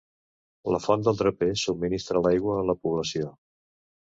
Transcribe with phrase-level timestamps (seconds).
[0.75, 3.31] La font del Draper subministra l'aigua a la població.